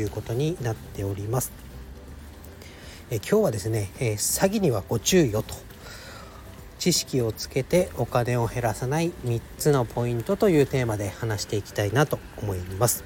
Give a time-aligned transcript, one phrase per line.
[0.00, 1.52] いうことになっております。
[3.10, 5.54] え今日はですね、え詐欺にはご注意よと。
[6.84, 13.04] 知識をつけてお金を減らさない3つのポイントというテーマで話していきたいなと思います、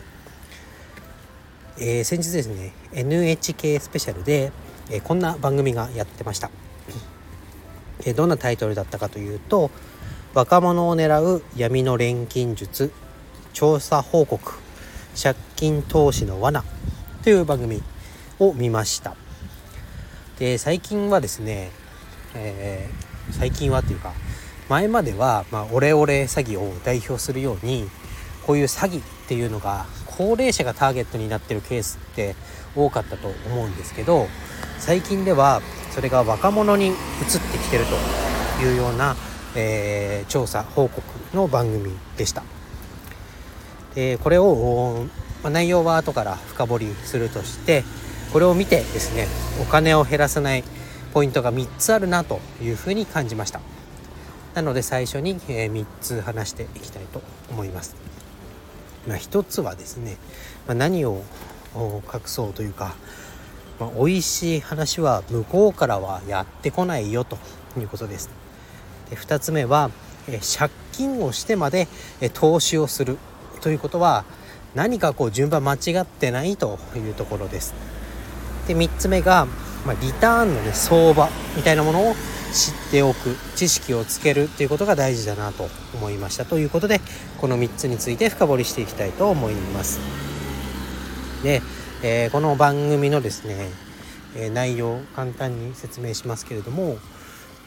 [1.78, 4.50] えー、先日ですね NHK スペシャルで、
[4.90, 6.50] えこんな番組がやってました、
[8.04, 9.70] えどんなタイトルだったかというと
[10.34, 12.90] 若者を狙う闇の錬金術
[13.52, 14.54] 調査報告
[15.14, 16.64] 借金投資の罠
[17.28, 17.82] という番組
[18.38, 19.14] を見ました
[20.38, 21.72] で最近はですね、
[22.34, 24.14] えー、最近はっていうか
[24.70, 27.90] 前までは、まあ、オレオレ詐欺を代表するように
[28.46, 32.34] こういう詐欺っていうのが高齢者がターゲットになってるケースって
[32.74, 34.26] 多かったと思うんですけど
[34.78, 37.84] 最近ではそれが若者に移ってきてる
[38.56, 39.16] というような、
[39.54, 41.02] えー、調査報告
[41.36, 42.42] の番組でした。
[43.96, 45.06] えー、これを、
[45.42, 47.84] まあ、内容は後から深掘りするとして
[48.32, 49.26] これを見てですね
[49.62, 50.64] お金を減らさない
[51.14, 53.60] ポイントが3つあるなというふうに感じました。
[54.54, 57.94] なので最初に、え、3つ話していきたいと思います、
[59.06, 60.16] まあ、1つはですね、
[60.66, 61.22] まあ、何を
[61.76, 62.96] 隠そうというか、
[63.78, 67.38] まあ、美味しい話は向こうからはやってこないよと
[67.78, 68.30] いうことです。
[69.10, 69.90] で2つ目は、
[70.28, 71.86] え、借金をしてまで、
[72.20, 73.16] え、投資をする
[73.60, 74.24] ということは
[74.74, 77.74] 何かこう順番間違ってないというところです。
[78.66, 79.46] で3つ目が、
[79.86, 82.14] まあ、リターンのね相場みたいなものを
[82.52, 87.00] 知っておく知識をつけるっていうことが大事だなと思いましたということで
[87.40, 90.00] この3つについて深掘りしていきたいと思います。
[91.42, 91.62] で、
[92.02, 93.70] えー、この番組のですね、
[94.36, 96.98] え、内容を簡単に説明しますけれども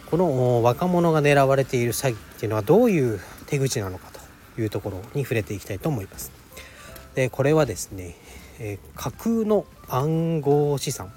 [0.10, 6.41] この若者が狙われている詐欺っていうのはどういう手口なのかというところに触れていきたいと思います。
[7.16, 8.16] でこれはですね、
[8.60, 11.12] え、架空の暗号資産、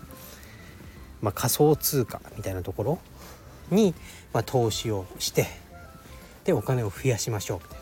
[1.22, 2.98] まあ、仮想通貨みたいなところ
[3.70, 3.94] に、
[4.32, 5.46] まあ、投資をして
[6.44, 7.78] でお金を増やしましょうみたい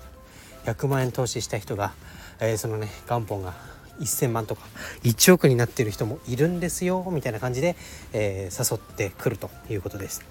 [0.67, 1.93] な100万円投資した人が、
[2.41, 3.55] えー、そのね元本が
[3.99, 4.63] 1,000万とか
[5.03, 7.77] 1億になってる人もいるんですよみたいな感じで、
[8.13, 10.25] えー、誘ってくるということです。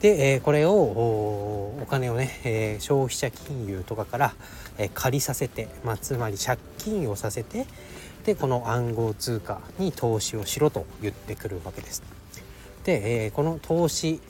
[0.00, 4.34] で、えー、これをお金をね、えー、消費者金融とかから、
[4.78, 7.66] えー、借りさせて、まあ、つまり借金をさせて
[8.24, 12.02] でこの暗号通貨に投資をしろと言ってくるわけです。
[12.84, 14.20] で、えー、この投資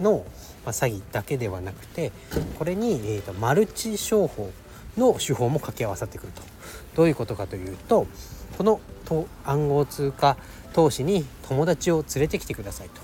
[0.00, 0.26] の、
[0.64, 2.12] まあ、詐欺だけではなくて
[2.58, 4.50] これに、えーと、マルチ商法
[4.98, 6.42] の手法も掛け合わさってくると。
[6.96, 8.06] どういうことかというと
[8.56, 10.36] このと暗号通貨
[10.72, 13.00] 投資に友達を連れてきてくださいと。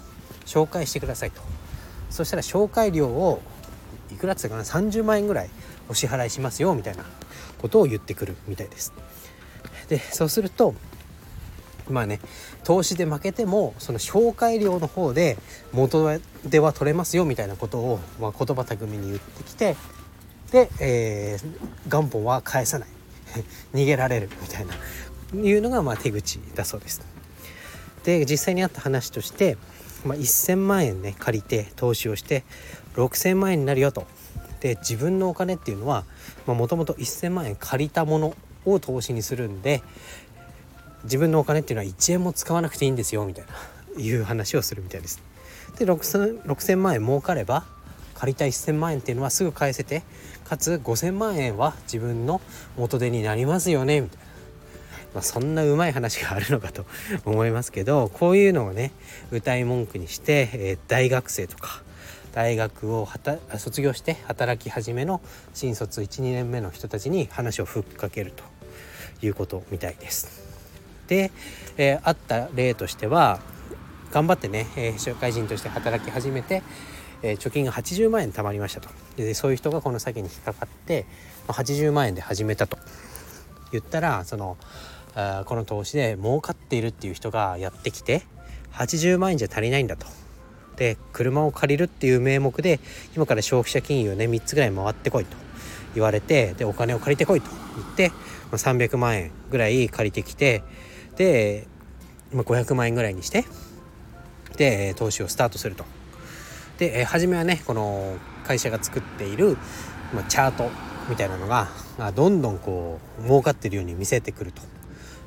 [0.46, 1.40] 紹介してくださいと。
[2.10, 3.40] そしたら紹介料を
[4.12, 5.50] いくらって言ったかな30万円ぐらい
[5.88, 7.04] お支払いしますよみたいな
[7.58, 8.92] ことを言ってくるみたいです。
[9.88, 10.74] でそうすると
[11.88, 12.20] まあね
[12.64, 15.36] 投資で負けてもその紹介料の方で
[15.72, 19.76] 元では取れますよみたいなことを、まあ、言葉巧みに言ってきて
[20.52, 21.46] で、えー、
[21.88, 22.88] 元本は返さない
[23.74, 24.74] 逃げられるみたいな
[25.34, 27.02] いうのがまあ手口だそうです。
[28.04, 29.58] で実際にあった話として
[30.04, 32.44] まあ、1,000万円ね借りて投資をして
[32.94, 34.06] 6,000万円になるよと。
[34.60, 36.04] で自分のお金っていうのは
[36.46, 38.34] もともと1,000万円借りたもの
[38.66, 39.82] を投資にするんで
[41.04, 45.22] 自分のお金っていうのは1円も使わなくていいんですよみたいないう話をするみたいです。
[45.78, 47.64] で 6,000, 6,000万円儲かれば
[48.14, 50.02] 借りた1,000万円っていうのはすぐ返せて
[50.44, 52.42] かつ5,000万円は自分の
[52.76, 54.29] 元手になりますよねみたいな。
[55.14, 56.86] まあ、そんなうまい話があるのかと
[57.24, 58.92] 思いますけどこういうのをね
[59.30, 61.82] 歌い文句にして、えー、大学生とか
[62.32, 63.08] 大学を
[63.58, 65.20] 卒業して働き始めの
[65.52, 68.44] 新卒12年目の人たちに話をふっかけると
[69.26, 70.40] いうことみたいです。
[71.08, 71.32] で、
[71.76, 73.40] えー、あった例としては
[74.12, 76.62] 頑張ってね、えー、社会人として働き始めて、
[77.22, 81.06] えー、貯金が80万円貯まりましたとでそういう人がこの詐欺に引っかかって
[81.48, 82.78] 80万円で始めたと
[83.72, 84.56] 言ったらその
[85.14, 88.22] あこの投資で儲かっているっていう人がやってきて
[88.72, 90.06] 80万円じゃ足りないんだと。
[90.76, 92.80] で車を借りるっていう名目で
[93.14, 95.36] 今から消費者金融ね3つぐらい回ってこいと
[95.94, 98.12] 言われてでお金を借りてこいと言って、
[98.50, 100.62] ま300万円ぐらい借りてきて
[101.16, 101.66] で、
[102.32, 103.44] まあ、500万円ぐらいにして
[104.56, 105.84] で投資をスタートすると。
[106.78, 109.58] で初めはねこの会社が作っている、
[110.14, 110.70] まあ、チャート
[111.10, 111.68] みたいなのが
[112.14, 114.62] どんどんこう儲かってるように見せてくると。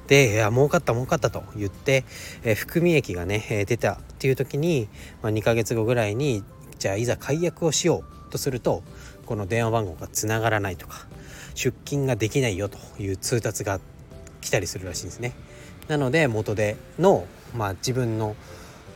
[0.07, 2.05] で、いや、儲かった儲かったと言って、
[2.43, 4.87] え含み益がね、え出たっていう時に、
[5.21, 6.43] まあ、2ヶ月後ぐらいに、
[6.79, 8.83] じゃあいざ解約をしようとすると、
[9.25, 11.07] この電話番号がつながらないとか、
[11.55, 13.79] 出金ができないよという通達が
[14.41, 15.33] 来たりするらしいんですね。
[15.87, 18.35] なので、元での、まあ、自分の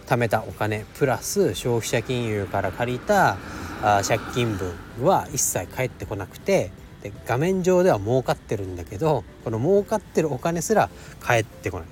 [0.07, 3.37] 貯めたお金プラス消費者金融から借りた
[3.83, 6.71] あ借金分は一切返ってこなくて
[7.09, 10.89] で画面上では儲かってるんだけどこの儲かってるお金すら
[11.19, 11.87] 返ってこない。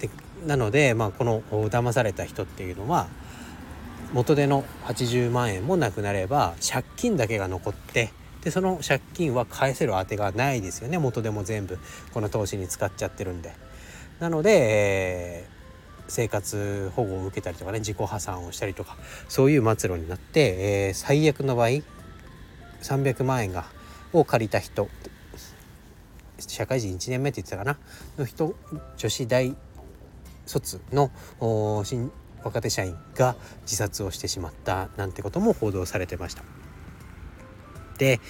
[0.00, 0.10] で
[0.46, 3.08] なので、まあ、この騙された人っていうのは
[4.12, 11.78] 元手の80万円もなくなれば借金だけが残ってでその借金は返せる当てがないですよね元でも全部
[12.14, 13.52] この投資に使っちゃってるんで。
[14.20, 15.58] なので、えー
[16.08, 18.96] 生活保護を受けたりとかね自己破産をしたりとか
[19.28, 21.68] そういう末路になって、えー、最悪の場合
[22.82, 23.66] 300万円が
[24.12, 24.88] を借りた人
[26.38, 27.78] 社会人1年目って言ってたかな？
[28.16, 28.54] の人
[28.96, 29.56] 女子大
[30.46, 31.10] 卒の
[31.84, 32.10] 新
[32.44, 36.44] 若手社員が自殺をしてしまったなんてことも報道されてました。
[37.98, 38.20] で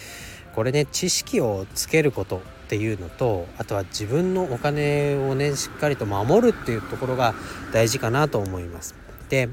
[0.55, 7.35] これね知識をつけることっていうのとあとは自分のお金をねしっかりと守るっていうところが
[7.73, 8.95] 大事かなと思います。
[9.29, 9.49] で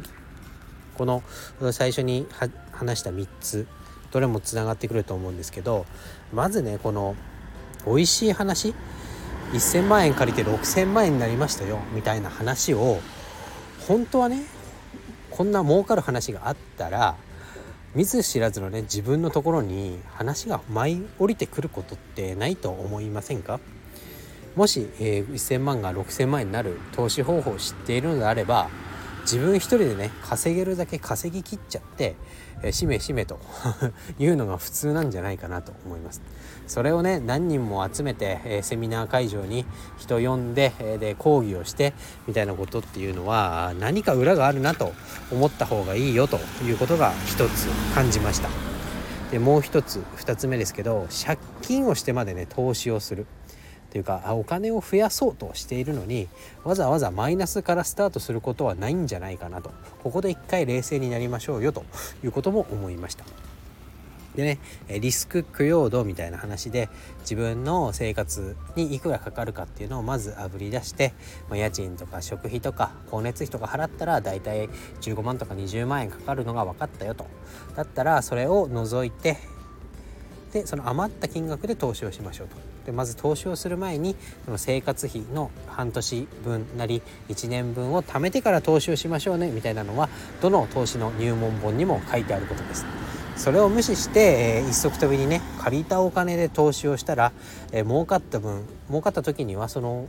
[0.98, 1.22] この
[1.74, 2.26] 最初に
[2.72, 3.68] 話した3つ
[4.16, 5.86] どれもつながってくると思うんですけど
[6.32, 7.18] まずねこの
[7.86, 8.74] 美味しい話。
[9.52, 13.00] 1,000万円借りて6,000万円になりましたよみたいな話を
[13.88, 14.42] 本当はね
[15.30, 17.16] こんな儲かる話があったら
[17.94, 23.60] 見ず知らずのね自分のところに話が舞い降りてくることってないと思いませんか？
[24.56, 28.70] もし、えー、1000万が6000万円になる投資方法を知っているのであれば
[29.26, 32.16] 自分一人でね稼げるだけ稼ぎきっちゃって、
[32.62, 33.40] えー、しめしめと
[34.20, 36.22] いうのが普通なんじゃないかなと思います。
[36.68, 39.66] それをね何人も集めて、えー、セミナー会場に
[39.98, 41.94] 人呼んで,、えー、で講義をして
[42.28, 44.94] みたいなことっていうのは何か裏があるなと
[45.32, 48.50] 思った方がいいよということが一つ感じました。
[49.32, 53.26] でもう一つ二つ目ですけど借金をしてまでね投資をする。
[53.96, 56.28] というかお金を増やそうとしているのに
[56.66, 59.72] わざわざマイナスからスタートすることはないんじゃないかなと
[60.04, 61.86] ここで一回冷静になりましょうよと
[62.22, 63.24] いうことも思いました。
[64.36, 64.60] でね
[65.00, 66.90] リスク供養度みたいな話で
[67.22, 71.14] 自分の生活にいくらかかるかっていうのをまずあぶり出して、
[71.48, 74.68] まあ、家賃とか食費とか光熱費とか払ったら大体
[75.00, 77.28] 15万とか20万円かかるのが分かったよと
[77.78, 79.38] だったらそれを除いて
[80.52, 82.75] でその余った金額で投資をしましょうと。
[82.86, 84.16] でまず投資をする前に
[84.46, 90.10] その生活費の半年分なり1年分を貯めてから投資をしましょうねみたいなのは
[90.42, 92.86] どの投資の入門本にも書いてあることです。
[93.36, 97.34] それを無視して、えー、一足飛びにね借りたお金で投資をしたら、
[97.74, 100.08] えー、儲かった分儲かった時にはその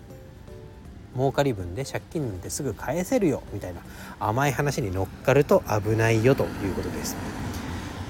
[1.17, 3.81] 儲かり分で借金ですぐ返せるよみたいな
[4.21, 7.17] 甘い話に乗っかると危ないよということです。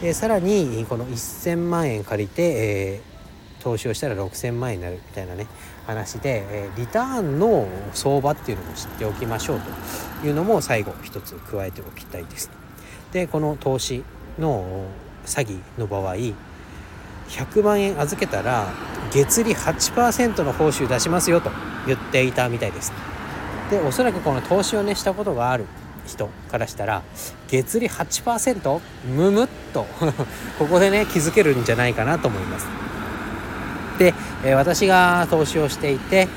[0.02, 3.15] でさらにこの1,000万円借りて、えー、
[3.66, 5.48] 投資をしたら6,000万円になるみたいなね
[5.88, 9.60] 話で、えー、リターンの相場っていうのも知っておきましょう
[10.22, 12.48] というのも最後一つ加えておきたいです。
[13.12, 14.04] でこの投資
[14.38, 14.84] の
[15.24, 18.68] 詐欺の場合100万円預けたら
[19.10, 21.50] 月利8%の報酬出しますよと
[21.88, 22.92] 言っていたみたいです
[23.70, 25.64] でおそらくこの投資をねしたことがある
[26.06, 27.02] 人からしたら
[27.48, 28.80] 月利 8%?
[29.08, 29.86] むむっと
[30.58, 32.66] ここでね気づけるんじゃないかなと思います、
[34.44, 36.28] え、私が投資をしていて、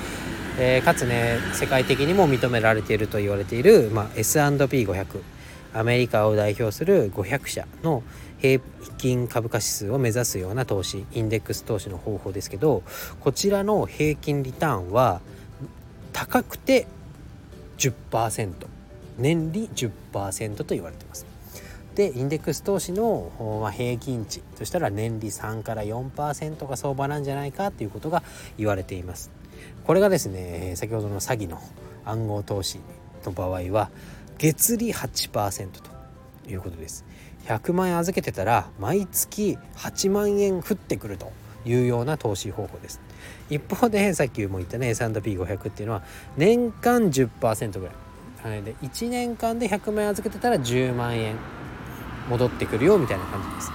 [0.57, 5.05] え、かつね世界的にも認められていると言われている、まあ、S&P500
[5.73, 8.03] アメリカを代表する500社の
[8.39, 8.61] 平
[8.97, 12.83] 均株価指数を目指すような投資インデックス投資の方法ですけど
[13.19, 15.21] こちらの平均リターンは
[16.13, 16.87] 高くて
[17.77, 18.51] 10%
[19.17, 21.28] 年利10%と言われてます。
[21.99, 28.23] でインデックス投資の、平均値としたら年利3から4%が相場なんじゃないかということが
[28.57, 29.31] 言われています。
[29.83, 31.61] これがですね先ほどの詐欺の
[32.05, 32.79] 暗号投資
[33.25, 33.89] の場合は
[34.37, 37.03] 月利8%ということです。
[37.47, 41.33] 100万円預けてたら毎月8万円降ってくると
[41.65, 43.01] いうような投資方法です
[43.49, 46.03] 一方でさっきも言ったね S&P500 っていうのは
[46.37, 47.89] 年間10%ぐ
[48.43, 51.37] らいで1年間で100万円預けてたら10万円
[52.29, 53.71] 戻ってくるよみたいな感じです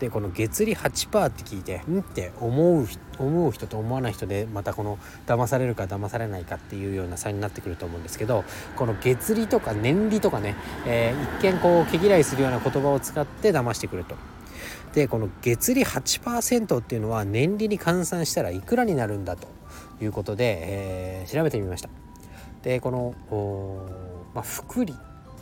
[0.00, 2.86] でこの月利8%って聞いてんって思う
[3.18, 8.44] 思う人と思わない人でまたこの騙されるか騙されないかっていうような差になってくると思うんですけど
[8.76, 14.16] この月利とか年利とかね、えー、一見こう毛嫌いするような言葉を使って騙してくると。
[14.94, 19.46] でこの月利8%っていうのは年利に換算したらいくらになるんだと
[20.02, 20.58] いうことで、
[21.22, 21.90] えー、調べてみました。
[22.62, 23.14] でこの、
[24.34, 24.94] まあ、福利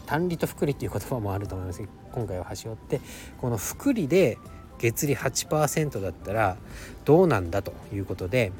[0.09, 3.03] 単利と福利っていう言葉もあると思いますけど今回は端折って
[3.43, 4.38] この福利で
[4.79, 6.57] 月利8%だったら
[7.05, 8.50] どうなんだということで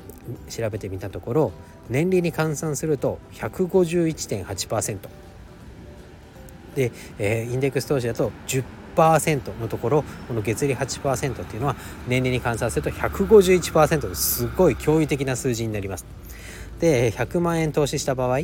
[0.50, 1.52] 調べてみたところ
[1.88, 4.99] 年利に換算すると151.8%
[6.75, 11.76] で、えー、インデックス投資だと10%のところこの月利8%っていうのは
[12.07, 16.05] 年利に換算すると151%ですごい驚異的な数字になります。
[16.78, 18.40] で100万円投資した場合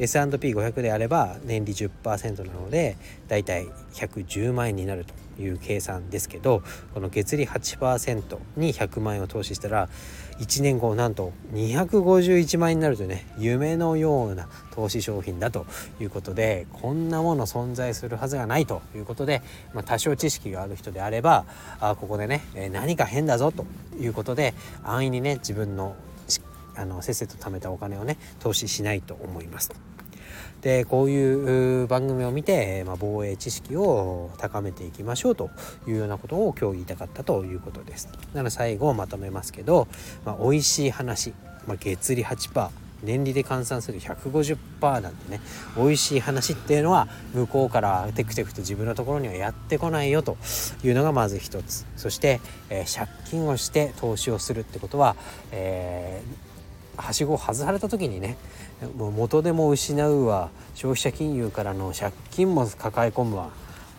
[0.00, 2.96] S&P500 であれば年利10%なので
[3.28, 6.62] だいたい110万円になるという計算ですけど
[6.94, 9.88] この月利8%に100万円を投資したら
[10.38, 15.66] 1年後なんと251万円になるというね夢のような投資商品だと
[16.00, 19.42] いうことでこんなもの存在するはずがないということで、
[19.74, 21.44] まあ、多少知識がある人であれば
[21.78, 22.42] あここでね
[22.72, 23.66] 何か変だぞと
[23.98, 25.94] いうことで安易にね自分の
[26.76, 29.89] あのせっせと貯めたお金をね投資しないと思います。
[30.62, 35.50] でこういう番組を見て、まあ、防衛知識を高めていきましょうと
[35.86, 38.08] いうようなことを今日言いたかったということです。
[38.34, 39.88] なので最後まとめますけど、
[40.24, 41.32] まあ、美味しい話、
[41.66, 42.70] まあ、月利8%
[43.02, 45.40] 年利で換算する150%なんてね
[45.76, 50.36] 美味しい話っていうのは向こうからテクテクと自分のところにはやってこないよと
[50.84, 55.16] いうのがまず一つそして、えー、借金をして投資をするってことは、
[55.50, 58.36] えー、はしごを外された時にね
[58.96, 60.50] もう元でも失うわ。
[60.74, 63.50] 消費者金融からの借金も抱え込むわ。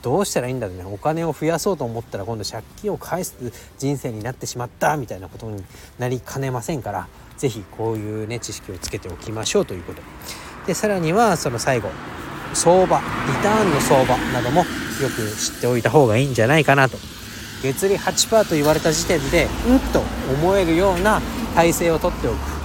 [0.01, 0.83] どうしたらいいんだろうね。
[0.85, 3.35] お金を増やそうと思ったら今度借金を返す
[3.77, 5.63] 人生になってしまったみたいなことに
[5.99, 7.07] なりかねませんから。
[7.37, 10.01] 是非こういうね知識をつけておきましょうということ。
[10.65, 11.89] でさらにはその最後。
[12.53, 12.99] 相場。
[12.99, 14.65] リターンの相場などもよ
[15.09, 16.97] く知っておいた方がいいんじゃないかなと。
[17.61, 20.01] 月利8%と言われた時点でうんと
[20.33, 21.21] 思えるような
[21.55, 22.60] 体制をとっておく。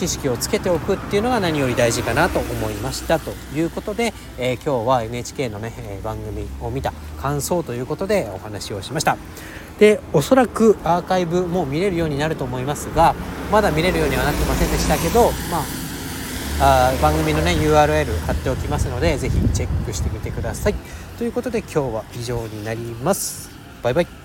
[0.00, 9.18] 知識をつけておくっていうのが何より大事かなと思いましたということで、えー、今日は NHK のね、え番組を見た感想ということでお話をしました。
[9.78, 13.14] でおそらくアーカイブも見れるようになると思いますが
[13.50, 15.64] まだ見れるようにはなってませんでしたけどま
[16.60, 20.74] ああ番組のね URL 貼っておきますので是非チェックしてみてください。
[21.16, 23.50] ということで今日は以上になります。
[23.82, 24.19] バイバイ。